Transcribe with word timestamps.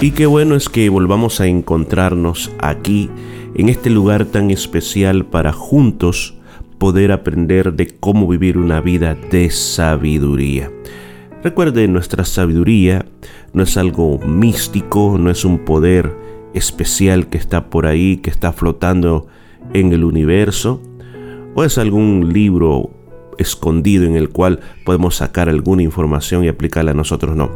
Y 0.00 0.12
qué 0.12 0.26
bueno 0.26 0.54
es 0.54 0.68
que 0.68 0.88
volvamos 0.90 1.40
a 1.40 1.48
encontrarnos 1.48 2.52
aquí, 2.60 3.10
en 3.56 3.68
este 3.68 3.90
lugar 3.90 4.26
tan 4.26 4.52
especial 4.52 5.26
para 5.26 5.52
juntos 5.52 6.34
poder 6.78 7.10
aprender 7.10 7.72
de 7.72 7.88
cómo 7.88 8.28
vivir 8.28 8.58
una 8.58 8.80
vida 8.80 9.16
de 9.16 9.50
sabiduría. 9.50 10.70
Recuerde, 11.42 11.88
nuestra 11.88 12.24
sabiduría 12.24 13.06
no 13.52 13.64
es 13.64 13.76
algo 13.76 14.20
místico, 14.20 15.16
no 15.18 15.30
es 15.30 15.44
un 15.44 15.58
poder 15.58 16.14
especial 16.54 17.26
que 17.26 17.38
está 17.38 17.68
por 17.68 17.84
ahí, 17.86 18.18
que 18.18 18.30
está 18.30 18.52
flotando 18.52 19.26
en 19.74 19.92
el 19.92 20.04
universo, 20.04 20.80
o 21.56 21.64
es 21.64 21.76
algún 21.76 22.32
libro 22.32 22.90
escondido 23.38 24.04
en 24.04 24.16
el 24.16 24.28
cual 24.28 24.60
podemos 24.84 25.16
sacar 25.16 25.48
alguna 25.48 25.82
información 25.82 26.44
y 26.44 26.48
aplicarla 26.48 26.90
a 26.90 26.94
nosotros. 26.94 27.36
No. 27.36 27.50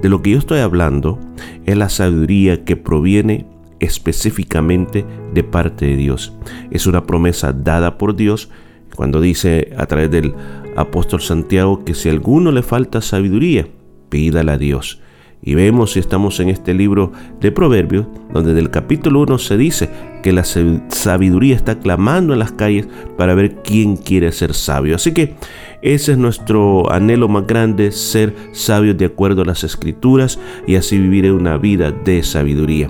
De 0.00 0.08
lo 0.08 0.22
que 0.22 0.30
yo 0.30 0.38
estoy 0.38 0.60
hablando 0.60 1.18
es 1.66 1.76
la 1.76 1.88
sabiduría 1.88 2.64
que 2.64 2.76
proviene 2.76 3.46
específicamente 3.80 5.04
de 5.34 5.42
parte 5.42 5.86
de 5.86 5.96
Dios. 5.96 6.32
Es 6.70 6.86
una 6.86 7.04
promesa 7.04 7.52
dada 7.52 7.98
por 7.98 8.14
Dios 8.14 8.48
cuando 8.94 9.20
dice 9.20 9.72
a 9.76 9.86
través 9.86 10.10
del 10.10 10.34
apóstol 10.76 11.20
Santiago 11.20 11.84
que 11.84 11.94
si 11.94 12.08
a 12.08 12.12
alguno 12.12 12.52
le 12.52 12.62
falta 12.62 13.00
sabiduría, 13.00 13.66
pídala 14.08 14.52
a 14.52 14.58
Dios. 14.58 15.01
Y 15.44 15.54
vemos 15.56 15.92
si 15.92 15.98
estamos 15.98 16.38
en 16.38 16.50
este 16.50 16.72
libro 16.72 17.10
de 17.40 17.50
Proverbios, 17.50 18.06
donde 18.32 18.54
del 18.54 18.70
capítulo 18.70 19.22
1 19.22 19.38
se 19.38 19.56
dice 19.56 19.90
que 20.22 20.32
la 20.32 20.44
sabiduría 20.44 21.56
está 21.56 21.80
clamando 21.80 22.32
en 22.32 22.38
las 22.38 22.52
calles 22.52 22.86
para 23.18 23.34
ver 23.34 23.56
quién 23.56 23.96
quiere 23.96 24.30
ser 24.30 24.54
sabio. 24.54 24.94
Así 24.94 25.12
que 25.12 25.34
ese 25.82 26.12
es 26.12 26.18
nuestro 26.18 26.92
anhelo 26.92 27.26
más 27.26 27.48
grande, 27.48 27.90
ser 27.90 28.36
sabios 28.52 28.96
de 28.96 29.06
acuerdo 29.06 29.42
a 29.42 29.46
las 29.46 29.64
escrituras 29.64 30.38
y 30.68 30.76
así 30.76 30.96
vivir 30.96 31.32
una 31.32 31.58
vida 31.58 31.90
de 31.90 32.22
sabiduría. 32.22 32.88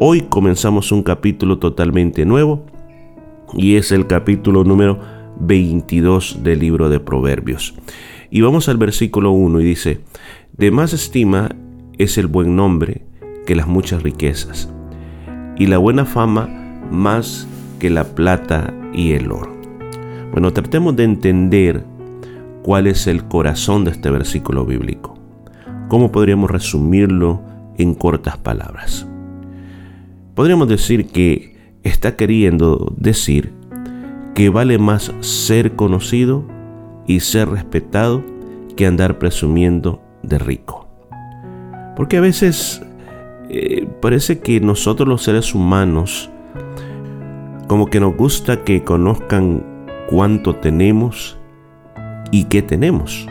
Hoy 0.00 0.22
comenzamos 0.22 0.90
un 0.90 1.04
capítulo 1.04 1.58
totalmente 1.58 2.26
nuevo 2.26 2.66
y 3.54 3.76
es 3.76 3.92
el 3.92 4.08
capítulo 4.08 4.64
número 4.64 4.98
22 5.38 6.42
del 6.42 6.58
libro 6.58 6.88
de 6.88 6.98
Proverbios. 6.98 7.74
Y 8.28 8.40
vamos 8.40 8.68
al 8.68 8.76
versículo 8.76 9.30
1 9.30 9.60
y 9.60 9.64
dice, 9.64 10.00
de 10.56 10.72
más 10.72 10.92
estima 10.94 11.50
es 11.98 12.18
el 12.18 12.26
buen 12.26 12.56
nombre 12.56 13.02
que 13.46 13.56
las 13.56 13.66
muchas 13.66 14.02
riquezas, 14.02 14.72
y 15.56 15.66
la 15.66 15.78
buena 15.78 16.04
fama 16.04 16.48
más 16.90 17.46
que 17.78 17.90
la 17.90 18.04
plata 18.04 18.72
y 18.94 19.12
el 19.12 19.32
oro. 19.32 19.54
Bueno, 20.32 20.52
tratemos 20.52 20.96
de 20.96 21.04
entender 21.04 21.84
cuál 22.62 22.86
es 22.86 23.06
el 23.06 23.24
corazón 23.24 23.84
de 23.84 23.90
este 23.90 24.10
versículo 24.10 24.64
bíblico. 24.64 25.18
¿Cómo 25.88 26.10
podríamos 26.10 26.50
resumirlo 26.50 27.42
en 27.76 27.94
cortas 27.94 28.38
palabras? 28.38 29.06
Podríamos 30.34 30.68
decir 30.68 31.08
que 31.08 31.56
está 31.82 32.16
queriendo 32.16 32.94
decir 32.96 33.52
que 34.34 34.48
vale 34.48 34.78
más 34.78 35.12
ser 35.20 35.72
conocido 35.76 36.44
y 37.06 37.20
ser 37.20 37.50
respetado 37.50 38.24
que 38.76 38.86
andar 38.86 39.18
presumiendo 39.18 40.00
de 40.22 40.38
rico. 40.38 40.81
Porque 41.96 42.16
a 42.16 42.20
veces 42.20 42.82
eh, 43.48 43.86
parece 44.00 44.40
que 44.40 44.60
nosotros 44.60 45.08
los 45.08 45.22
seres 45.22 45.54
humanos, 45.54 46.30
como 47.68 47.86
que 47.86 48.00
nos 48.00 48.16
gusta 48.16 48.64
que 48.64 48.82
conozcan 48.82 49.62
cuánto 50.08 50.56
tenemos 50.56 51.38
y 52.30 52.44
qué 52.44 52.62
tenemos. 52.62 53.26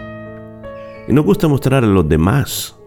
Y 1.07 1.13
nos 1.13 1.25
gusta 1.25 1.47
mostrar 1.47 1.83
a 1.83 1.87
los 1.87 2.07
demás 2.07 2.77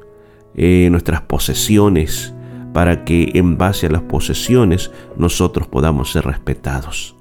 eh, 0.54 0.88
nuestras 0.90 1.22
posesiones 1.22 2.34
para 2.72 3.04
que 3.04 3.30
en 3.34 3.56
base 3.56 3.86
a 3.86 3.90
las 3.90 4.02
posesiones 4.02 4.90
nosotros 5.16 5.66
podamos 5.68 6.12
ser 6.12 6.24
respetados. 6.24 7.16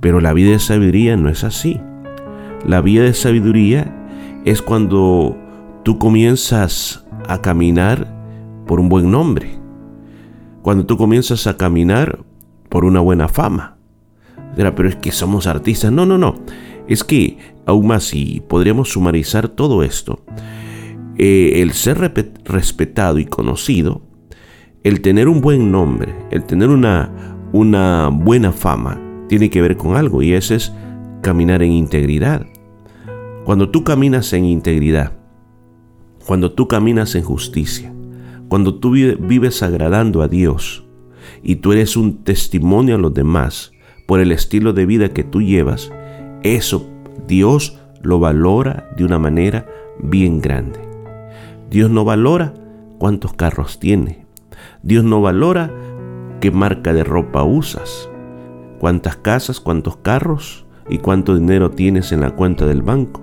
Pero 0.00 0.20
la 0.20 0.32
vida 0.32 0.50
de 0.50 0.58
sabiduría 0.58 1.16
no 1.16 1.28
es 1.28 1.44
así. 1.44 1.80
La 2.66 2.80
vida 2.80 3.04
de 3.04 3.14
sabiduría 3.14 3.94
es 4.44 4.60
cuando 4.62 5.36
tú 5.84 5.98
comienzas 5.98 7.05
a 7.28 7.40
caminar 7.40 8.06
por 8.66 8.80
un 8.80 8.88
buen 8.88 9.10
nombre. 9.10 9.58
Cuando 10.62 10.86
tú 10.86 10.96
comienzas 10.96 11.46
a 11.46 11.56
caminar 11.56 12.24
por 12.68 12.84
una 12.84 13.00
buena 13.00 13.28
fama. 13.28 13.76
Pero 14.56 14.88
es 14.88 14.96
que 14.96 15.12
somos 15.12 15.46
artistas. 15.46 15.92
No, 15.92 16.06
no, 16.06 16.18
no. 16.18 16.34
Es 16.88 17.04
que 17.04 17.38
aún 17.66 17.86
más 17.86 18.04
si 18.04 18.42
podríamos 18.48 18.90
sumarizar 18.90 19.48
todo 19.48 19.82
esto. 19.82 20.24
Eh, 21.18 21.62
el 21.62 21.72
ser 21.72 22.12
respetado 22.44 23.18
y 23.18 23.24
conocido, 23.24 24.02
el 24.82 25.00
tener 25.00 25.28
un 25.28 25.40
buen 25.40 25.70
nombre, 25.70 26.14
el 26.30 26.44
tener 26.44 26.68
una, 26.68 27.10
una 27.52 28.08
buena 28.08 28.52
fama, 28.52 29.00
tiene 29.28 29.48
que 29.48 29.62
ver 29.62 29.76
con 29.76 29.96
algo 29.96 30.22
y 30.22 30.34
ese 30.34 30.56
es 30.56 30.72
caminar 31.22 31.62
en 31.62 31.72
integridad. 31.72 32.46
Cuando 33.44 33.70
tú 33.70 33.82
caminas 33.82 34.32
en 34.34 34.44
integridad, 34.44 35.12
cuando 36.26 36.52
tú 36.52 36.66
caminas 36.66 37.14
en 37.14 37.22
justicia, 37.22 37.94
cuando 38.48 38.74
tú 38.74 38.90
vives 38.90 39.62
agradando 39.62 40.22
a 40.22 40.28
Dios 40.28 40.84
y 41.42 41.56
tú 41.56 41.72
eres 41.72 41.96
un 41.96 42.24
testimonio 42.24 42.96
a 42.96 42.98
los 42.98 43.14
demás 43.14 43.72
por 44.06 44.20
el 44.20 44.32
estilo 44.32 44.72
de 44.72 44.86
vida 44.86 45.10
que 45.10 45.22
tú 45.22 45.40
llevas, 45.40 45.92
eso 46.42 46.88
Dios 47.28 47.78
lo 48.02 48.18
valora 48.18 48.90
de 48.96 49.04
una 49.04 49.18
manera 49.18 49.66
bien 50.00 50.40
grande. 50.40 50.80
Dios 51.70 51.90
no 51.90 52.04
valora 52.04 52.54
cuántos 52.98 53.32
carros 53.32 53.78
tiene. 53.78 54.26
Dios 54.82 55.04
no 55.04 55.20
valora 55.20 55.72
qué 56.40 56.50
marca 56.50 56.92
de 56.92 57.04
ropa 57.04 57.42
usas, 57.44 58.08
cuántas 58.78 59.16
casas, 59.16 59.60
cuántos 59.60 59.96
carros 59.98 60.66
y 60.88 60.98
cuánto 60.98 61.36
dinero 61.36 61.70
tienes 61.70 62.12
en 62.12 62.20
la 62.20 62.30
cuenta 62.30 62.66
del 62.66 62.82
banco. 62.82 63.22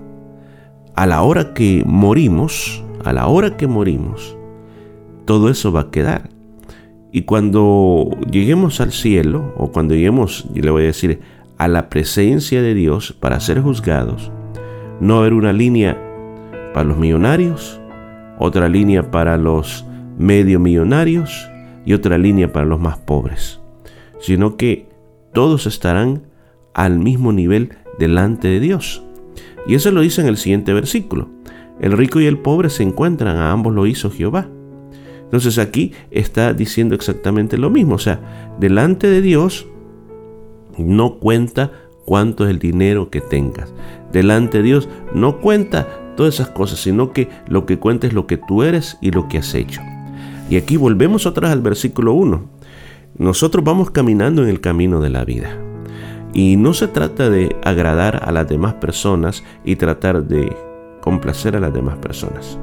A 0.95 1.05
la 1.05 1.21
hora 1.23 1.53
que 1.53 1.83
morimos, 1.85 2.83
a 3.03 3.13
la 3.13 3.27
hora 3.27 3.57
que 3.57 3.67
morimos, 3.67 4.37
todo 5.25 5.49
eso 5.49 5.71
va 5.71 5.81
a 5.81 5.91
quedar. 5.91 6.29
Y 7.11 7.23
cuando 7.23 8.09
lleguemos 8.29 8.81
al 8.81 8.91
cielo, 8.91 9.53
o 9.57 9.71
cuando 9.71 9.93
lleguemos, 9.93 10.45
y 10.53 10.61
le 10.61 10.71
voy 10.71 10.83
a 10.83 10.87
decir, 10.87 11.21
a 11.57 11.67
la 11.67 11.89
presencia 11.89 12.61
de 12.61 12.73
Dios 12.73 13.13
para 13.13 13.39
ser 13.39 13.61
juzgados, 13.61 14.31
no 14.99 15.15
va 15.15 15.19
a 15.19 15.21
haber 15.21 15.33
una 15.33 15.53
línea 15.53 15.97
para 16.73 16.87
los 16.87 16.97
millonarios, 16.97 17.79
otra 18.39 18.67
línea 18.67 19.11
para 19.11 19.37
los 19.37 19.85
medio 20.17 20.59
millonarios 20.59 21.49
y 21.85 21.93
otra 21.93 22.17
línea 22.17 22.51
para 22.51 22.65
los 22.65 22.79
más 22.79 22.97
pobres, 22.97 23.59
sino 24.19 24.57
que 24.57 24.87
todos 25.33 25.65
estarán 25.65 26.23
al 26.73 26.97
mismo 26.99 27.31
nivel 27.31 27.77
delante 27.99 28.47
de 28.47 28.59
Dios. 28.59 29.03
Y 29.67 29.75
eso 29.75 29.91
lo 29.91 30.01
dice 30.01 30.21
en 30.21 30.27
el 30.27 30.37
siguiente 30.37 30.73
versículo. 30.73 31.29
El 31.79 31.93
rico 31.93 32.19
y 32.19 32.25
el 32.25 32.37
pobre 32.37 32.69
se 32.69 32.83
encuentran, 32.83 33.37
a 33.37 33.51
ambos 33.51 33.73
lo 33.73 33.85
hizo 33.87 34.11
Jehová. 34.11 34.47
Entonces 35.23 35.57
aquí 35.57 35.93
está 36.11 36.53
diciendo 36.53 36.93
exactamente 36.93 37.57
lo 37.57 37.69
mismo. 37.69 37.95
O 37.95 37.99
sea, 37.99 38.55
delante 38.59 39.07
de 39.09 39.21
Dios 39.21 39.67
no 40.77 41.15
cuenta 41.15 41.71
cuánto 42.05 42.45
es 42.45 42.51
el 42.51 42.59
dinero 42.59 43.09
que 43.09 43.19
tengas. 43.21 43.73
Delante 44.11 44.59
de 44.59 44.63
Dios 44.63 44.89
no 45.13 45.39
cuenta 45.39 45.87
todas 46.15 46.35
esas 46.35 46.49
cosas, 46.49 46.79
sino 46.79 47.13
que 47.13 47.29
lo 47.47 47.65
que 47.65 47.79
cuenta 47.79 48.05
es 48.05 48.13
lo 48.13 48.27
que 48.27 48.37
tú 48.37 48.63
eres 48.63 48.97
y 49.01 49.11
lo 49.11 49.27
que 49.27 49.39
has 49.39 49.55
hecho. 49.55 49.81
Y 50.49 50.57
aquí 50.57 50.77
volvemos 50.77 51.25
vez 51.33 51.51
al 51.51 51.61
versículo 51.61 52.13
1. 52.13 52.43
Nosotros 53.17 53.63
vamos 53.63 53.89
caminando 53.89 54.43
en 54.43 54.49
el 54.49 54.61
camino 54.61 54.99
de 55.01 55.09
la 55.09 55.25
vida. 55.25 55.57
Y 56.33 56.57
no 56.57 56.73
se 56.73 56.87
trata 56.87 57.29
de 57.29 57.55
agradar 57.63 58.21
a 58.23 58.31
las 58.31 58.47
demás 58.47 58.75
personas 58.75 59.43
y 59.63 59.75
tratar 59.75 60.23
de 60.25 60.55
complacer 61.03 61.57
a 61.57 61.59
las 61.59 61.73
demás 61.73 61.97
personas, 61.97 62.57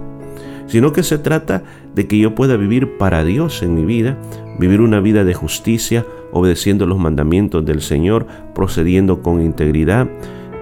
sino 0.67 0.95
que 0.95 1.03
se 1.03 1.19
trata 1.19 1.63
de 1.95 2.09
que 2.09 2.19
yo 2.19 2.35
pueda 2.35 2.57
vivir 2.57 2.97
para 2.97 3.23
Dios 3.23 3.63
en 3.63 3.75
mi 3.75 3.85
vida, 3.85 4.17
vivir 4.59 4.81
una 4.81 4.99
vida 4.99 5.25
de 5.25 5.35
justicia, 5.35 6.07
obedeciendo 6.33 6.87
los 6.87 6.99
mandamientos 6.99 7.67
del 7.67 7.83
Señor, 7.83 8.27
procediendo 8.55 9.21
con 9.21 9.43
integridad, 9.43 10.09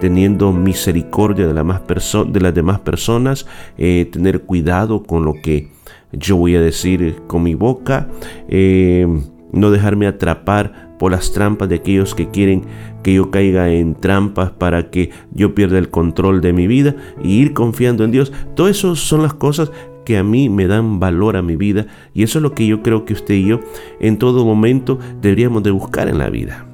teniendo 0.01 0.51
misericordia 0.53 1.47
de, 1.47 1.55
las 1.55 2.55
demás 2.55 2.81
personas, 2.81 3.47
eh, 3.77 4.09
tener 4.11 4.43
cuidado 4.43 5.05
con 5.05 5.25
lo 5.25 5.35
que 5.35 5.69
yo 6.11 6.37
voy 6.37 6.57
a 6.57 6.61
decir 6.61 7.23
con 7.29 7.45
mi 7.45 7.55
boca, 7.55 8.09
eh, 8.49 9.07
no 9.53 9.71
dejarme 9.71 10.09
atrapar 10.09 10.88
por 10.99 11.13
las 11.13 11.33
trampas 11.33 11.69
de 11.69 11.77
aquellos 11.77 12.15
que 12.15 12.29
quieren 12.29 12.65
que 13.03 13.15
yo 13.15 13.31
caiga 13.31 13.71
en 13.71 13.95
trampas 13.95 14.51
para 14.51 14.91
que 14.91 15.11
yo 15.33 15.55
pierda 15.55 15.79
el 15.79 15.91
control 15.91 16.41
de 16.41 16.53
mi 16.53 16.67
vida 16.67 16.97
y 17.23 17.41
ir 17.41 17.53
confiando 17.55 18.05
en 18.05 18.11
Dios. 18.11 18.33
Todo 18.55 18.69
eso 18.69 18.97
son 18.97 19.23
las 19.23 19.35
cosas 19.35 19.71
que 20.05 20.17
a 20.17 20.25
mí 20.25 20.49
me 20.49 20.67
dan 20.67 21.01
valor 21.01 21.37
a 21.37 21.43
mi 21.43 21.57
vida 21.57 21.87
y 22.15 22.23
eso 22.23 22.39
es 22.39 22.43
lo 22.43 22.53
que 22.53 22.67
yo 22.67 22.83
creo 22.83 23.05
que 23.05 23.13
usted 23.13 23.35
y 23.35 23.47
yo 23.47 23.61
en 24.01 24.19
todo 24.19 24.45
momento 24.45 24.99
deberíamos 25.21 25.63
de 25.63 25.71
buscar 25.71 26.09
en 26.09 26.19
la 26.19 26.31
vida. 26.31 26.67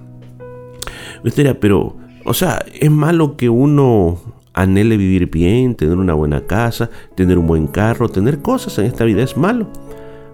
Usted 1.25 1.43
dirá, 1.43 1.55
pero, 1.55 1.97
o 2.25 2.35
sea, 2.35 2.65
es 2.81 2.91
malo 2.91 3.37
que 3.37 3.49
uno 3.49 4.19
anhele 4.53 4.97
vivir 4.97 5.31
bien, 5.31 5.75
tener 5.75 5.99
una 5.99 6.15
buena 6.15 6.47
casa, 6.47 6.91
tener 7.17 7.39
un 7.39 7.47
buen 7.47 7.67
carro, 7.67 8.09
tener 8.09 8.41
cosas 8.41 8.79
en 8.79 8.87
esta 8.87 9.05
vida, 9.05 9.23
es 9.23 9.37
malo. 9.37 9.69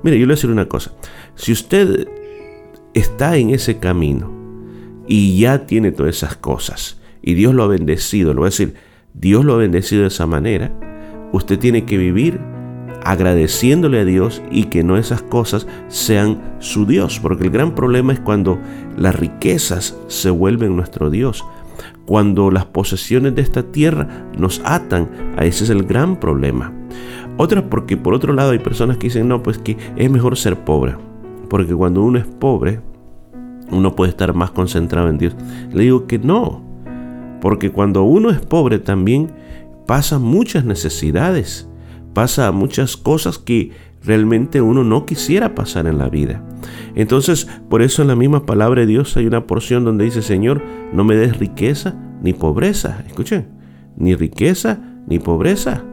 Mire, 0.03 0.19
yo 0.19 0.23
le 0.23 0.27
voy 0.27 0.33
a 0.33 0.37
decir 0.37 0.51
una 0.51 0.67
cosa. 0.67 0.93
Si 1.35 1.53
usted 1.53 2.07
está 2.95 3.37
en 3.37 3.51
ese 3.51 3.79
camino 3.79 4.31
y 5.07 5.39
ya 5.39 5.67
tiene 5.67 5.93
todas 5.93 6.17
esas 6.17 6.37
cosas. 6.37 7.01
Y 7.23 7.35
Dios 7.35 7.55
lo 7.55 7.65
ha 7.65 7.69
bendecido, 7.69 8.33
lo 8.33 8.41
voy 8.41 8.47
a 8.47 8.51
decir, 8.51 8.75
Dios 9.15 9.45
lo 9.45 9.55
ha 9.55 9.59
bendecido 9.59 10.03
de 10.03 10.09
esa 10.09 10.27
manera, 10.27 10.73
usted 11.33 11.59
tiene 11.59 11.85
que 11.85 11.99
vivir 11.99 12.41
agradeciéndole 13.03 14.01
a 14.01 14.05
Dios 14.05 14.43
y 14.51 14.65
que 14.65 14.85
no 14.85 14.97
esas 14.97 15.23
cosas 15.23 15.67
sean 15.89 16.57
su 16.59 16.87
Dios, 16.87 17.19
porque 17.21 17.45
el 17.45 17.51
gran 17.51 17.75
problema 17.75 18.13
es 18.13 18.21
cuando 18.21 18.59
las 18.97 19.15
riquezas 19.15 19.97
se 20.07 20.31
vuelven 20.31 20.77
nuestro 20.77 21.11
Dios, 21.11 21.45
cuando 22.07 22.51
las 22.51 22.67
posesiones 22.67 23.35
de 23.35 23.43
esta 23.43 23.63
tierra 23.63 24.27
nos 24.37 24.61
atan, 24.65 25.09
a 25.37 25.45
ese 25.45 25.65
es 25.65 25.71
el 25.71 25.85
gran 25.85 26.19
problema. 26.19 26.73
Otra 27.37 27.71
porque 27.71 27.97
por 27.97 28.15
otro 28.15 28.33
lado 28.33 28.51
hay 28.51 28.59
personas 28.59 28.99
que 28.99 29.07
dicen, 29.07 29.29
no, 29.29 29.43
pues 29.43 29.59
que 29.59 29.77
es 29.97 30.11
mejor 30.11 30.37
ser 30.37 30.57
pobre, 30.65 30.97
porque 31.51 31.75
cuando 31.75 32.03
uno 32.03 32.19
es 32.19 32.25
pobre, 32.25 32.81
uno 33.71 33.95
puede 33.95 34.11
estar 34.11 34.33
más 34.33 34.53
concentrado 34.53 35.11
en 35.11 35.19
Dios. 35.19 35.37
Le 35.71 35.83
digo 35.83 36.07
que 36.07 36.19
no, 36.19 36.63
porque 37.43 37.71
cuando 37.71 38.05
uno 38.05 38.31
es 38.31 38.41
pobre 38.41 38.79
también 38.79 39.33
pasa 39.87 40.19
muchas 40.19 40.65
necesidades 40.65 41.71
pasa 42.13 42.51
muchas 42.53 42.97
cosas 42.97 43.39
que 43.39 43.71
realmente 44.03 44.61
uno 44.61 44.85
no 44.85 45.07
quisiera 45.07 45.55
pasar 45.55 45.87
en 45.87 45.99
la 45.99 46.09
vida. 46.09 46.43
Entonces, 46.95 47.47
por 47.69 47.83
eso 47.83 48.03
en 48.03 48.09
la 48.09 48.17
misma 48.17 48.47
palabra 48.47 48.81
de 48.81 48.87
Dios 48.87 49.17
hay 49.17 49.27
una 49.27 49.47
porción 49.47 49.85
donde 49.85 50.05
dice, 50.05 50.23
Señor, 50.23 50.63
no 50.93 51.05
me 51.05 51.17
des 51.17 51.39
riqueza 51.39 51.97
ni 52.23 52.33
pobreza. 52.33 53.03
Escuchen, 53.07 53.49
ni 53.97 54.15
riqueza 54.15 54.81
ni 55.07 55.19
pobreza. 55.19 55.85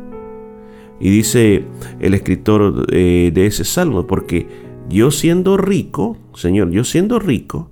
Y 0.99 1.09
dice 1.09 1.65
el 1.99 2.13
escritor 2.13 2.87
eh, 2.91 3.31
de 3.33 3.45
ese 3.45 3.63
salmo, 3.63 4.07
porque 4.07 4.47
yo 4.89 5.11
siendo 5.11 5.57
rico, 5.57 6.17
Señor, 6.33 6.71
yo 6.71 6.83
siendo 6.83 7.19
rico, 7.19 7.69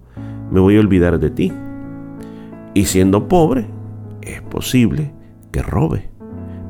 me 0.52 0.60
voy 0.60 0.78
a 0.78 0.82
olvidar 0.82 1.20
de 1.20 1.30
ti. 1.30 1.52
Y 2.74 2.86
siendo 2.86 3.28
pobre, 3.28 3.68
es 4.22 4.42
posible 4.42 5.14
que 5.52 5.62
robe. 5.62 6.10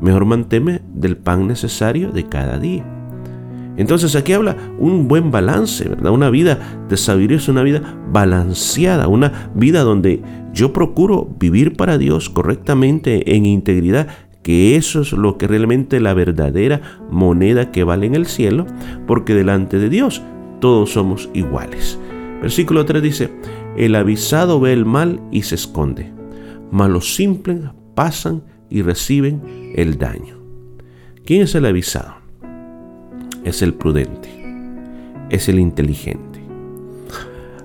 Mejor 0.02 0.26
manteme 0.26 0.82
del 0.94 1.18
pan 1.18 1.48
necesario 1.48 2.12
de 2.12 2.28
cada 2.28 2.60
día. 2.60 2.86
Entonces 3.78 4.16
aquí 4.16 4.34
habla 4.34 4.56
un 4.78 5.08
buen 5.08 5.32
balance, 5.32 5.88
¿verdad? 5.90 6.12
Una 6.12 6.30
vida 6.30 6.86
de 6.88 6.96
sabiduría 6.96 7.38
es 7.38 7.50
una 7.50 7.64
vida 7.64 7.82
balanceada, 8.12 9.08
una 9.08 9.50
vida 9.54 9.82
donde 9.82 10.22
yo 10.54 10.72
procuro 10.72 11.28
vivir 11.40 11.76
para 11.76 11.98
Dios 11.98 12.30
correctamente 12.30 13.36
en 13.36 13.46
integridad, 13.46 14.08
que 14.44 14.76
eso 14.76 15.02
es 15.02 15.12
lo 15.12 15.38
que 15.38 15.48
realmente 15.48 16.00
la 16.00 16.14
verdadera 16.14 16.82
moneda 17.10 17.72
que 17.72 17.84
vale 17.84 18.06
en 18.06 18.16
el 18.16 18.28
cielo, 18.28 18.66
porque 19.08 19.34
delante 19.34 19.80
de 19.80 19.90
Dios 19.90 20.22
todos 20.60 20.92
somos 20.92 21.30
iguales. 21.34 22.00
Versículo 22.42 22.86
3 22.86 23.02
dice, 23.02 23.32
el 23.78 23.96
avisado 23.96 24.60
ve 24.60 24.74
el 24.74 24.86
mal 24.86 25.22
y 25.32 25.44
se 25.44 25.56
esconde, 25.56 26.12
mas 26.72 26.90
los 26.90 27.16
simples 27.16 27.62
pasan 27.96 28.44
y 28.70 28.82
reciben 28.82 29.42
el 29.76 29.98
daño. 29.98 30.38
¿Quién 31.26 31.42
es 31.42 31.56
el 31.56 31.66
avisado? 31.66 32.16
Es 33.44 33.62
el 33.62 33.74
prudente, 33.74 34.30
es 35.30 35.50
el 35.50 35.60
inteligente. 35.60 36.40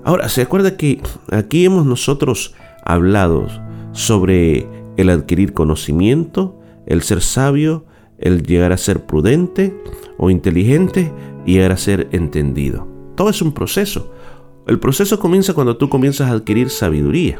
Ahora, 0.03 0.29
¿se 0.29 0.41
acuerda 0.41 0.77
que 0.77 1.01
aquí 1.31 1.65
hemos 1.65 1.85
nosotros 1.85 2.55
hablado 2.83 3.47
sobre 3.91 4.67
el 4.97 5.09
adquirir 5.09 5.53
conocimiento, 5.53 6.59
el 6.85 7.01
ser 7.03 7.21
sabio, 7.21 7.85
el 8.21 8.43
llegar 8.43 8.71
a 8.71 8.77
ser 8.77 9.05
prudente 9.05 9.75
o 10.17 10.29
inteligente 10.29 11.11
y 11.45 11.53
llegar 11.53 11.71
a 11.71 11.77
ser 11.77 12.07
entendido? 12.11 12.87
Todo 13.15 13.29
es 13.29 13.41
un 13.41 13.51
proceso. 13.51 14.13
El 14.67 14.79
proceso 14.79 15.19
comienza 15.19 15.53
cuando 15.53 15.77
tú 15.77 15.89
comienzas 15.89 16.29
a 16.29 16.33
adquirir 16.33 16.69
sabiduría. 16.69 17.39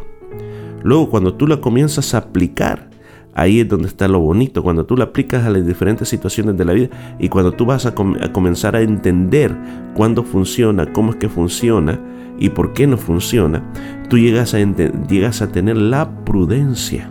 Luego, 0.84 1.10
cuando 1.10 1.36
tú 1.36 1.48
la 1.48 1.62
comienzas 1.62 2.14
a 2.14 2.20
aplicar, 2.20 2.92
Ahí 3.34 3.62
es 3.62 3.70
donde 3.70 3.88
está 3.88 4.08
lo 4.08 4.20
bonito, 4.20 4.62
cuando 4.62 4.86
tú 4.86 4.98
lo 4.98 5.04
aplicas 5.04 5.46
a 5.46 5.50
las 5.50 5.66
diferentes 5.66 6.10
situaciones 6.10 6.58
de 6.58 6.66
la 6.66 6.74
vida 6.74 6.90
y 7.18 7.30
cuando 7.30 7.54
tú 7.54 7.66
vas 7.66 7.86
a, 7.86 7.96
comenzar 7.96 8.76
a 8.76 8.82
entender 8.82 9.56
cuándo 9.96 10.24
funciona, 10.24 10.92
cómo 10.92 11.12
es 11.12 11.16
que 11.16 11.30
funciona 11.30 12.00
y 12.38 12.50
por 12.50 12.74
qué 12.74 12.88
no 12.88 12.98
funciona, 12.98 13.64
tú 14.10 14.18
llegas 14.18 14.54
a, 14.54 14.58
llegas 14.60 15.42
a 15.42 15.52
tener 15.52 15.78
la 15.78 16.26
prudencia. 16.26 17.10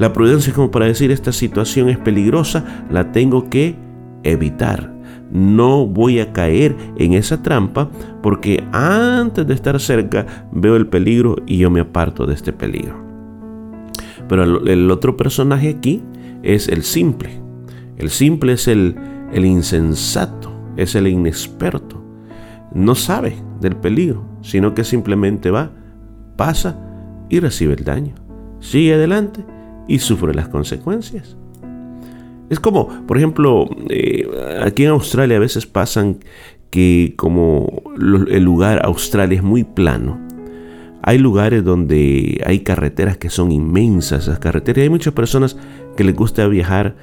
La 0.00 0.14
prudencia 0.14 0.48
es 0.48 0.56
como 0.56 0.70
para 0.70 0.86
decir, 0.86 1.10
esta 1.10 1.30
situación 1.30 1.90
es 1.90 1.98
peligrosa, 1.98 2.86
la 2.90 3.12
tengo 3.12 3.50
que 3.50 3.76
evitar. 4.22 4.94
No 5.30 5.86
voy 5.86 6.20
a 6.20 6.32
caer 6.32 6.74
en 6.96 7.12
esa 7.12 7.42
trampa 7.42 7.90
porque 8.22 8.64
antes 8.72 9.46
de 9.46 9.52
estar 9.52 9.78
cerca 9.78 10.48
veo 10.52 10.76
el 10.76 10.86
peligro 10.86 11.36
y 11.44 11.58
yo 11.58 11.70
me 11.70 11.80
aparto 11.80 12.24
de 12.24 12.32
este 12.32 12.54
peligro. 12.54 12.98
Pero 14.26 14.66
el 14.66 14.90
otro 14.90 15.18
personaje 15.18 15.68
aquí 15.68 16.02
es 16.42 16.68
el 16.68 16.82
simple. 16.82 17.38
El 17.98 18.08
simple 18.08 18.54
es 18.54 18.68
el, 18.68 18.96
insensato, 19.34 20.50
es 20.78 20.94
el 20.94 21.08
inexperto. 21.08 22.02
No 22.72 22.94
sabe 22.94 23.34
del 23.60 23.76
peligro, 23.76 24.24
sino 24.40 24.72
que 24.72 24.84
simplemente 24.84 25.50
va, 25.50 25.72
pasa 26.36 26.80
y 27.28 27.38
recibe 27.38 27.74
el 27.74 27.84
daño. 27.84 28.14
Sigue 28.60 28.94
adelante 28.94 29.44
y 29.90 29.98
sufre 29.98 30.32
las 30.32 30.48
consecuencias. 30.48 31.36
Es 32.48 32.60
como, 32.60 32.88
por 33.06 33.18
ejemplo, 33.18 33.68
eh, 33.88 34.28
aquí 34.62 34.84
en 34.84 34.90
Australia 34.90 35.36
a 35.36 35.40
veces 35.40 35.66
pasan 35.66 36.18
que 36.70 37.14
como 37.16 37.82
el 37.98 38.44
lugar 38.44 38.84
Australia 38.84 39.36
es 39.36 39.42
muy 39.42 39.64
plano, 39.64 40.20
hay 41.02 41.18
lugares 41.18 41.64
donde 41.64 42.40
hay 42.46 42.60
carreteras 42.60 43.16
que 43.16 43.30
son 43.30 43.50
inmensas, 43.50 44.24
esas 44.24 44.38
carreteras, 44.38 44.78
y 44.78 44.82
hay 44.82 44.90
muchas 44.90 45.12
personas 45.12 45.56
que 45.96 46.04
les 46.04 46.14
gusta 46.14 46.46
viajar 46.46 46.94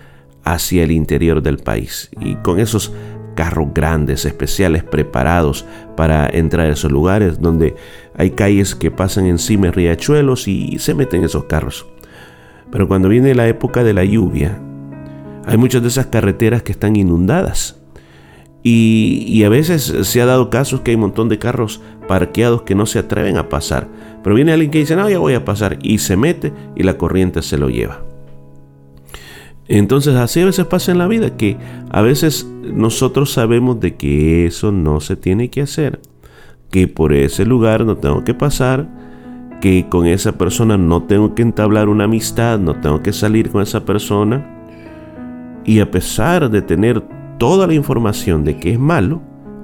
hacia 0.46 0.84
el 0.84 0.92
interior 0.92 1.42
del 1.42 1.58
país 1.58 2.10
y 2.22 2.36
con 2.36 2.60
esos 2.60 2.94
carros 3.36 3.68
grandes, 3.74 4.26
especiales, 4.26 4.84
preparados 4.84 5.66
para 5.98 6.30
entrar 6.30 6.68
a 6.68 6.74
esos 6.74 6.92
lugares 6.92 7.42
donde 7.42 7.76
hay 8.16 8.32
calles 8.32 8.76
que 8.76 8.92
pasan 8.92 9.26
encima 9.26 9.68
de 9.68 9.72
riachuelos 9.74 10.48
y 10.48 10.80
se 10.80 10.94
meten 10.94 11.26
esos 11.26 11.44
carros. 11.46 11.86
Pero 12.72 12.88
cuando 12.88 13.10
viene 13.10 13.36
la 13.36 13.48
época 13.48 13.84
de 13.84 13.94
la 13.94 14.04
lluvia, 14.04 14.62
hay 15.46 15.58
muchas 15.58 15.82
de 15.82 15.88
esas 15.88 16.08
carreteras 16.08 16.64
que 16.64 16.72
están 16.72 16.96
inundadas. 16.96 17.80
Y, 18.64 19.44
a 19.46 19.50
veces 19.50 19.84
se 19.84 20.22
ha 20.22 20.26
dado 20.26 20.50
casos 20.50 20.82
que 20.82 20.92
hay 20.92 20.96
un 20.96 21.02
montón 21.02 21.30
de 21.30 21.40
carros 21.40 21.82
parqueados 22.06 22.64
que 22.64 22.76
no 22.76 22.86
se 22.86 23.00
atreven 23.00 23.38
a 23.38 23.48
pasar. 23.48 23.88
Pero 24.24 24.36
viene 24.36 24.52
alguien 24.52 24.72
que 24.72 24.80
dice, 24.80 24.98
no, 24.98 25.10
ya 25.10 25.20
voy 25.20 25.36
a 25.36 25.46
pasar. 25.46 25.80
Y 25.82 26.00
se 26.00 26.18
mete 26.18 26.52
y 26.76 26.84
la 26.84 26.98
corriente 26.98 27.42
se 27.42 27.58
lo 27.58 27.70
lleva. 27.70 28.04
Entonces 29.70 30.16
así 30.16 30.42
a 30.42 30.46
veces 30.46 30.66
pasa 30.66 30.92
en 30.92 30.98
la 30.98 31.08
vida, 31.08 31.36
que 31.36 31.58
a 31.92 32.02
veces 32.02 32.46
nosotros 32.64 33.32
sabemos 33.32 33.80
de 33.80 33.96
que 33.96 34.46
eso 34.46 34.72
no 34.72 35.02
se 35.02 35.16
tiene 35.16 35.50
que 35.50 35.62
hacer, 35.62 36.00
que 36.72 36.88
por 36.88 37.14
ese 37.14 37.46
lugar 37.46 37.86
no 37.86 37.98
tengo 37.98 38.24
que 38.24 38.34
pasar, 38.34 38.88
que 39.62 39.88
con 39.90 40.06
esa 40.06 40.34
persona 40.34 40.78
no 40.78 41.04
tengo 41.04 41.34
que 41.34 41.42
entablar 41.42 41.90
una 41.90 42.06
amistad, 42.06 42.60
no 42.60 42.76
tengo 42.76 43.02
que 43.02 43.14
salir 43.14 43.50
con 43.50 43.62
esa 43.62 43.86
persona. 43.86 44.46
Y 45.66 45.80
a 45.80 45.92
pesar 45.92 46.50
de 46.50 46.62
tener 46.62 47.02
toda 47.38 47.68
la 47.68 47.74
información 47.74 48.44
de 48.44 48.58
que 48.58 48.74
es 48.74 48.80
malo, 48.80 49.22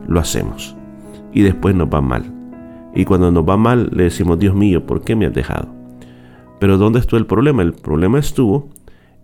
lo 0.07 0.19
hacemos 0.19 0.75
y 1.33 1.41
después 1.41 1.75
nos 1.75 1.88
va 1.88 2.01
mal. 2.01 2.23
Y 2.95 3.05
cuando 3.05 3.31
nos 3.31 3.47
va 3.47 3.57
mal 3.57 3.89
le 3.93 4.03
decimos, 4.03 4.39
Dios 4.39 4.55
mío, 4.55 4.85
¿por 4.85 5.01
qué 5.03 5.15
me 5.15 5.25
has 5.25 5.33
dejado? 5.33 5.67
Pero 6.59 6.77
¿dónde 6.77 7.00
estuvo 7.00 7.17
el 7.17 7.25
problema? 7.25 7.63
El 7.63 7.73
problema 7.73 8.19
estuvo 8.19 8.69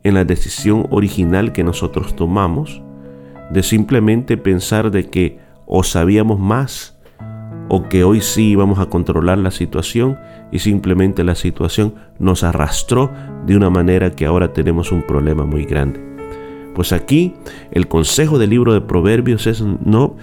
en 0.03 0.15
la 0.15 0.25
decisión 0.25 0.87
original 0.89 1.51
que 1.51 1.63
nosotros 1.63 2.15
tomamos 2.15 2.81
de 3.51 3.63
simplemente 3.63 4.37
pensar 4.37 4.91
de 4.91 5.09
que 5.09 5.39
o 5.65 5.83
sabíamos 5.83 6.39
más 6.39 6.98
o 7.69 7.87
que 7.87 8.03
hoy 8.03 8.19
sí 8.21 8.55
vamos 8.55 8.79
a 8.79 8.87
controlar 8.87 9.37
la 9.37 9.51
situación 9.51 10.17
y 10.51 10.59
simplemente 10.59 11.23
la 11.23 11.35
situación 11.35 11.93
nos 12.17 12.43
arrastró 12.43 13.11
de 13.45 13.55
una 13.55 13.69
manera 13.69 14.11
que 14.11 14.25
ahora 14.25 14.51
tenemos 14.51 14.91
un 14.91 15.03
problema 15.03 15.45
muy 15.45 15.65
grande. 15.65 16.01
Pues 16.75 16.91
aquí 16.91 17.35
el 17.71 17.87
consejo 17.87 18.39
del 18.39 18.49
libro 18.49 18.73
de 18.73 18.81
Proverbios 18.81 19.47
es 19.47 19.61
no, 19.61 20.17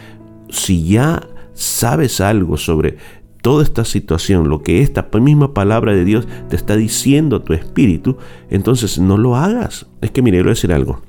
si 0.49 0.85
ya 0.85 1.23
sabes 1.55 2.21
algo 2.21 2.57
sobre 2.57 2.99
toda 3.43 3.63
esta 3.63 3.85
situación, 3.85 4.49
lo 4.49 4.63
que 4.63 4.83
esta 4.83 5.09
misma 5.21 5.55
palabra 5.55 5.93
de 5.93 6.05
Dios 6.05 6.27
te 6.49 6.57
está 6.57 6.75
diciendo 6.75 7.37
a 7.37 7.45
tu 7.45 7.53
espíritu, 7.53 8.17
entonces 8.51 8.99
no 8.99 9.17
lo 9.17 9.37
hagas. 9.37 9.87
Es 10.01 10.11
que 10.11 10.21
mire, 10.21 10.39
voy 10.39 10.49
a 10.49 10.55
decir 10.55 10.73
algo. 10.73 11.01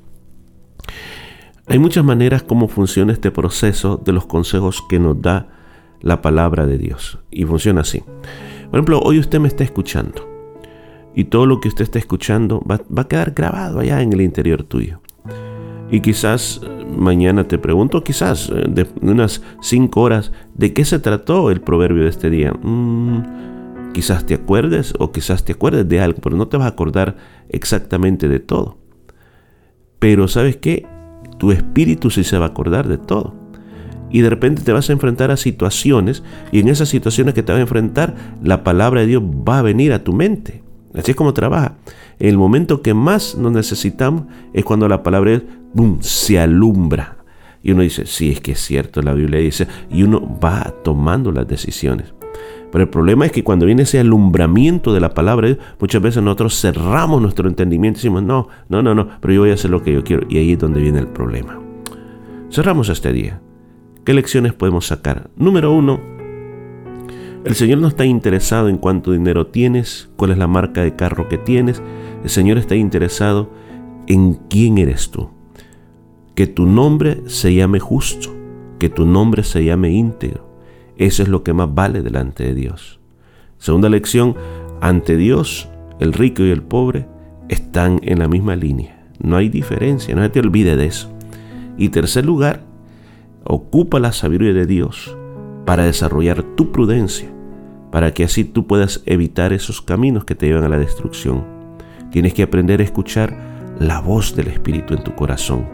Hay 1.66 1.80
muchas 1.80 2.06
maneras 2.06 2.44
como 2.44 2.68
funciona 2.68 3.12
este 3.12 3.32
proceso 3.32 3.98
de 3.98 4.14
los 4.14 4.26
consejos 4.26 4.84
que 4.88 5.00
nos 5.00 5.20
da 5.22 5.57
la 6.02 6.22
palabra 6.22 6.66
de 6.66 6.78
Dios. 6.78 7.20
Y 7.32 7.46
funciona 7.46 7.82
así. 7.82 8.02
Por 8.70 8.76
ejemplo, 8.76 9.00
hoy 9.00 9.20
usted 9.20 9.40
me 9.40 9.48
está 9.48 9.64
escuchando. 9.64 10.28
Y 11.16 11.26
todo 11.26 11.46
lo 11.46 11.60
que 11.60 11.68
usted 11.68 11.84
está 11.84 12.00
escuchando 12.00 12.62
va, 12.62 12.82
a 12.96 13.08
quedar 13.08 13.32
grabado 13.32 13.80
allá 13.80 14.02
en 14.02 14.14
el 14.14 14.22
interior 14.22 14.64
tuyo. 14.64 15.02
Y 15.90 16.02
quizás 16.02 16.62
mañana 16.96 17.48
te 17.48 17.58
pregunto, 17.58 18.04
quizás 18.04 18.50
eh, 18.50 18.66
de 18.68 18.88
unas 19.02 19.42
cinco 19.62 20.02
horas, 20.02 20.32
¿de 20.54 20.74
qué 20.74 20.84
se 20.86 21.00
trató 21.00 21.50
el 21.50 21.62
proverbio 21.62 22.04
de 22.04 22.10
este 22.10 22.30
día? 22.30 22.52
Mm, 22.52 23.94
quizás 23.94 24.26
te 24.26 24.34
acuerdes 24.34 24.94
o 25.00 25.12
quizás 25.12 25.46
te 25.46 25.54
acuerdes 25.54 25.88
de 25.88 26.02
algo, 26.02 26.20
pero 26.22 26.36
no 26.36 26.50
te 26.50 26.58
vas 26.58 26.66
a 26.66 26.72
acordar 26.72 27.16
exactamente 27.50 28.28
de 28.28 28.40
todo. 28.40 28.78
Pero 30.00 30.28
sabes 30.28 30.58
qué? 30.58 30.86
Tu 31.40 31.52
espíritu 31.52 32.10
sí 32.10 32.24
se 32.24 32.38
va 32.38 32.46
a 32.46 32.50
acordar 32.50 32.88
de 32.88 32.98
todo 32.98 33.34
y 34.10 34.22
de 34.22 34.30
repente 34.30 34.62
te 34.62 34.72
vas 34.72 34.90
a 34.90 34.94
enfrentar 34.94 35.32
a 35.32 35.38
situaciones 35.38 36.24
y 36.52 36.60
en 36.60 36.68
esas 36.68 36.90
situaciones 36.90 37.34
que 37.34 37.44
te 37.44 37.52
vas 37.52 37.60
a 37.60 37.64
enfrentar, 37.64 38.16
la 38.44 38.64
palabra 38.64 39.02
de 39.02 39.08
Dios 39.08 39.24
va 39.24 39.60
a 39.60 39.64
venir 39.64 39.94
a 39.94 40.04
tu 40.04 40.14
mente. 40.14 40.64
Así 40.94 41.12
es 41.12 41.18
como 41.18 41.34
trabaja. 41.34 41.76
El 42.20 42.38
momento 42.38 42.82
que 42.82 42.94
más 42.94 43.36
nos 43.36 43.52
necesitamos 43.52 44.24
es 44.54 44.66
cuando 44.66 44.88
la 44.88 45.04
palabra 45.04 45.32
de 45.32 45.44
Dios 45.74 46.06
se 46.06 46.40
alumbra. 46.40 47.18
Y 47.62 47.72
uno 47.72 47.82
dice, 47.82 48.06
sí, 48.06 48.32
es 48.32 48.40
que 48.40 48.54
es 48.54 48.60
cierto, 48.60 49.02
la 49.02 49.14
Biblia 49.14 49.40
dice, 49.40 49.68
y 49.92 50.04
uno 50.04 50.40
va 50.42 50.74
tomando 50.84 51.32
las 51.32 51.48
decisiones. 51.48 52.14
Pero 52.72 52.84
el 52.84 52.90
problema 52.90 53.26
es 53.26 53.32
que 53.32 53.44
cuando 53.44 53.66
viene 53.66 53.84
ese 53.84 54.00
alumbramiento 54.00 54.94
de 54.94 55.00
la 55.00 55.14
palabra, 55.14 55.48
de 55.48 55.56
Dios, 55.56 55.66
muchas 55.80 56.02
veces 56.02 56.24
nosotros 56.24 56.60
cerramos 56.60 57.22
nuestro 57.22 57.48
entendimiento 57.48 57.98
y 57.98 58.02
decimos, 58.02 58.24
no, 58.24 58.48
no, 58.70 58.82
no, 58.82 58.94
no, 58.94 59.08
pero 59.22 59.34
yo 59.34 59.42
voy 59.42 59.52
a 59.52 59.56
hacer 59.56 59.72
lo 59.72 59.82
que 59.82 59.94
yo 59.94 60.04
quiero. 60.04 60.26
Y 60.30 60.38
ahí 60.38 60.54
es 60.54 60.60
donde 60.60 60.82
viene 60.82 61.00
el 61.00 61.08
problema. 61.08 61.60
Cerramos 62.50 62.90
este 62.90 63.12
día. 63.12 63.42
¿Qué 64.08 64.14
lecciones 64.14 64.54
podemos 64.54 64.88
sacar? 64.88 65.30
Número 65.36 65.74
uno, 65.74 66.00
el 67.44 67.56
Señor 67.56 67.80
no 67.80 67.90
está 67.90 68.06
interesado 68.06 68.70
en 68.70 68.78
cuánto 68.78 69.12
dinero 69.12 69.48
tienes, 69.48 70.10
cuál 70.16 70.32
es 70.32 70.38
la 70.38 70.48
marca 70.48 70.82
de 70.82 70.96
carro 70.96 71.28
que 71.28 71.38
tienes. 71.38 71.84
El 72.24 72.30
Señor 72.30 72.58
está 72.58 72.78
interesado 72.78 73.52
en 74.08 74.36
quién 74.50 74.78
eres 74.78 75.12
tú. 75.12 75.32
Que 76.36 76.48
tu 76.48 76.66
nombre 76.66 77.22
se 77.26 77.54
llame 77.54 77.82
justo, 77.82 78.34
que 78.80 78.88
tu 78.88 79.06
nombre 79.06 79.44
se 79.44 79.66
llame 79.66 79.92
íntegro. 79.92 80.50
Eso 80.96 81.22
es 81.22 81.28
lo 81.28 81.44
que 81.44 81.52
más 81.52 81.76
vale 81.76 82.02
delante 82.02 82.46
de 82.46 82.54
Dios. 82.54 83.02
Segunda 83.58 83.90
lección, 83.90 84.38
ante 84.80 85.18
Dios, 85.18 85.68
el 86.00 86.14
rico 86.14 86.44
y 86.44 86.52
el 86.52 86.64
pobre 86.64 87.08
están 87.50 88.00
en 88.04 88.20
la 88.20 88.30
misma 88.30 88.56
línea. 88.56 89.06
No 89.22 89.36
hay 89.36 89.50
diferencia, 89.50 90.16
no 90.16 90.24
se 90.24 90.30
te 90.30 90.40
olvide 90.40 90.78
de 90.78 90.86
eso. 90.86 91.12
Y 91.78 91.90
tercer 91.90 92.26
lugar, 92.26 92.67
Ocupa 93.50 94.02
la 94.02 94.12
sabiduría 94.12 94.54
de 94.54 94.66
Dios 94.66 95.18
para 95.66 95.86
desarrollar 95.86 96.44
tu 96.44 96.74
prudencia, 96.74 97.30
para 97.94 98.14
que 98.14 98.26
así 98.26 98.44
tú 98.44 98.68
puedas 98.68 99.02
evitar 99.06 99.54
esos 99.54 99.82
caminos 99.82 100.26
que 100.26 100.36
te 100.36 100.48
llevan 100.48 100.66
a 100.66 100.70
la 100.70 100.78
destrucción. 100.78 101.46
Tienes 102.12 102.34
que 102.34 102.44
aprender 102.44 102.82
a 102.82 102.84
escuchar 102.84 103.38
la 103.80 104.02
voz 104.02 104.36
del 104.36 104.48
Espíritu 104.48 104.96
en 104.96 105.04
tu 105.06 105.16
corazón. 105.16 105.66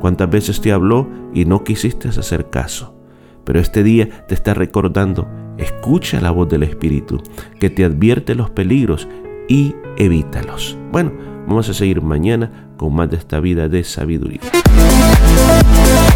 ¿Cuántas 0.00 0.28
veces 0.28 0.60
te 0.60 0.72
habló 0.72 1.08
y 1.32 1.44
no 1.44 1.62
quisiste 1.62 2.08
hacer 2.08 2.50
caso? 2.50 2.96
Pero 3.44 3.60
este 3.60 3.84
día 3.84 4.26
te 4.26 4.34
está 4.34 4.52
recordando, 4.54 5.28
escucha 5.58 6.20
la 6.20 6.32
voz 6.32 6.48
del 6.48 6.64
Espíritu, 6.64 7.22
que 7.60 7.70
te 7.70 7.84
advierte 7.84 8.34
los 8.34 8.50
peligros 8.50 9.06
y 9.48 9.76
evítalos. 9.96 10.76
Bueno, 10.90 11.12
vamos 11.46 11.68
a 11.68 11.74
seguir 11.74 12.02
mañana 12.02 12.72
con 12.76 12.92
más 12.96 13.08
de 13.08 13.16
esta 13.16 13.38
vida 13.38 13.68
de 13.68 13.84
sabiduría. 13.84 14.40